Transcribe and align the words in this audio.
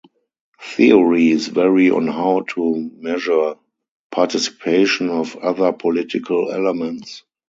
Theories 0.59 1.47
vary 1.47 1.91
on 1.91 2.07
how 2.07 2.41
to 2.55 2.89
measure 2.97 3.53
participation 4.09 5.09
of 5.11 5.37
other 5.37 5.73
political 5.73 6.49
elements. 6.51 7.21